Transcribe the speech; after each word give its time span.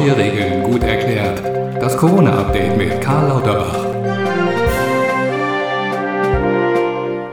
Neue 0.00 0.16
Regeln 0.16 0.62
gut 0.62 0.82
erklärt. 0.82 1.42
Das 1.78 1.94
Corona-Update 1.94 2.74
mit 2.74 3.02
Karl 3.02 3.28
Lauterbach. 3.28 3.84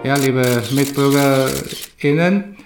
Ja, 0.03 0.17
liebe 0.17 0.43
MitbürgerInnen, 0.71 2.57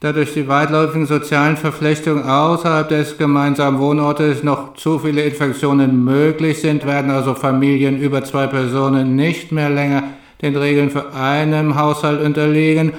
da 0.00 0.12
durch 0.12 0.34
die 0.34 0.46
weitläufigen 0.48 1.06
sozialen 1.06 1.56
Verflechtungen 1.56 2.24
außerhalb 2.24 2.90
des 2.90 3.16
gemeinsamen 3.16 3.78
Wohnortes 3.78 4.42
noch 4.42 4.74
zu 4.74 4.98
viele 4.98 5.22
Infektionen 5.22 6.04
möglich 6.04 6.60
sind, 6.60 6.84
werden 6.84 7.10
also 7.10 7.34
Familien 7.34 7.98
über 7.98 8.22
zwei 8.24 8.48
Personen 8.48 9.16
nicht 9.16 9.50
mehr 9.50 9.70
länger 9.70 10.02
den 10.42 10.56
Regeln 10.56 10.90
für 10.90 11.14
einen 11.14 11.74
Haushalt 11.74 12.20
unterliegen. 12.20 12.92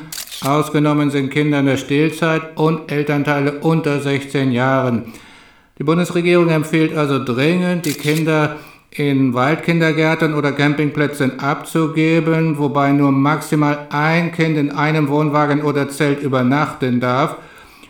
Ausgenommen 0.44 1.12
sind 1.12 1.30
Kinder 1.30 1.60
in 1.60 1.68
der 1.68 1.78
Stillzeit 1.78 2.42
und 2.58 2.92
Elternteile 2.92 3.60
unter 3.60 4.00
16 4.00 4.52
Jahren. 4.52 5.14
Die 5.80 5.86
Bundesregierung 5.86 6.50
empfiehlt 6.50 6.94
also 6.94 7.24
dringend, 7.24 7.86
die 7.86 7.94
Kinder 7.94 8.58
in 8.92 9.34
Waldkindergärten 9.34 10.34
oder 10.34 10.52
Campingplätzen 10.52 11.40
abzugeben, 11.40 12.58
wobei 12.58 12.92
nur 12.92 13.14
maximal 13.14 13.88
ein 13.90 14.34
Kind 14.34 14.58
in 14.58 14.72
einem 14.72 15.08
Wohnwagen 15.08 15.62
oder 15.62 15.88
Zelt 15.88 16.22
übernachten 16.22 17.00
darf. 17.00 17.38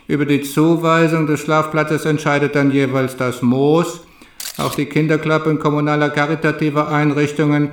Über 0.06 0.24
die 0.24 0.42
Zuweisung 0.42 1.26
des 1.26 1.40
Schlafplatzes 1.40 2.04
entscheidet 2.04 2.54
dann 2.54 2.70
jeweils 2.70 3.16
das 3.16 3.42
Moos. 3.42 4.02
Auch 4.56 4.76
die 4.76 4.86
Kinderklappen 4.86 5.58
kommunaler 5.58 6.10
karitativer 6.10 6.92
Einrichtungen 6.92 7.70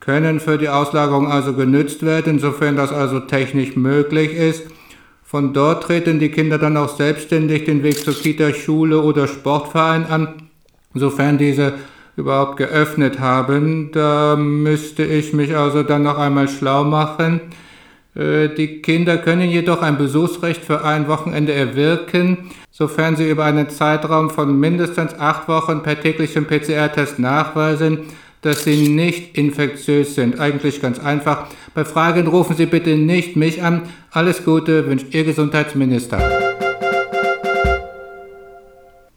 können 0.00 0.40
für 0.40 0.58
die 0.58 0.68
Auslagerung 0.68 1.30
also 1.30 1.52
genützt 1.52 2.04
werden, 2.04 2.40
sofern 2.40 2.74
das 2.74 2.90
also 2.90 3.20
technisch 3.20 3.76
möglich 3.76 4.32
ist. 4.32 4.64
Von 5.30 5.52
dort 5.52 5.84
treten 5.84 6.18
die 6.18 6.32
Kinder 6.32 6.58
dann 6.58 6.76
auch 6.76 6.96
selbstständig 6.96 7.62
den 7.62 7.84
Weg 7.84 7.98
zur 7.98 8.14
Kita, 8.14 8.52
Schule 8.52 9.00
oder 9.00 9.28
Sportverein 9.28 10.06
an, 10.06 10.50
sofern 10.92 11.38
diese 11.38 11.74
überhaupt 12.16 12.56
geöffnet 12.56 13.20
haben. 13.20 13.92
Da 13.92 14.34
müsste 14.34 15.04
ich 15.04 15.32
mich 15.32 15.56
also 15.56 15.84
dann 15.84 16.02
noch 16.02 16.18
einmal 16.18 16.48
schlau 16.48 16.82
machen. 16.82 17.42
Äh, 18.16 18.48
die 18.48 18.82
Kinder 18.82 19.18
können 19.18 19.48
jedoch 19.48 19.82
ein 19.82 19.98
Besuchsrecht 19.98 20.64
für 20.64 20.82
ein 20.84 21.06
Wochenende 21.06 21.52
erwirken, 21.52 22.50
sofern 22.72 23.14
sie 23.14 23.30
über 23.30 23.44
einen 23.44 23.70
Zeitraum 23.70 24.30
von 24.30 24.58
mindestens 24.58 25.14
acht 25.16 25.46
Wochen 25.46 25.84
per 25.84 26.00
täglichem 26.00 26.46
PCR-Test 26.46 27.20
nachweisen, 27.20 28.00
dass 28.42 28.64
sie 28.64 28.88
nicht 28.88 29.36
infektiös 29.36 30.14
sind. 30.14 30.40
Eigentlich 30.40 30.80
ganz 30.80 30.98
einfach. 30.98 31.48
Bei 31.74 31.84
Fragen 31.84 32.26
rufen 32.26 32.56
Sie 32.56 32.66
bitte 32.66 32.96
nicht 32.96 33.36
mich 33.36 33.62
an. 33.62 33.82
Alles 34.10 34.44
Gute 34.44 34.86
wünscht 34.86 35.14
Ihr 35.14 35.24
Gesundheitsminister. 35.24 36.49